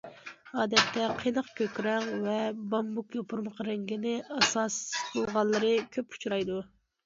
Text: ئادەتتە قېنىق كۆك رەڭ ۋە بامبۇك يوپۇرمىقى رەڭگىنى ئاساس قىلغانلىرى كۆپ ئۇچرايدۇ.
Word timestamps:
ئادەتتە 0.61 1.03
قېنىق 1.19 1.51
كۆك 1.59 1.77
رەڭ 1.89 2.07
ۋە 2.23 2.39
بامبۇك 2.73 3.19
يوپۇرمىقى 3.19 3.69
رەڭگىنى 3.69 4.17
ئاساس 4.39 4.81
قىلغانلىرى 5.05 5.75
كۆپ 5.97 6.21
ئۇچرايدۇ. 6.21 6.63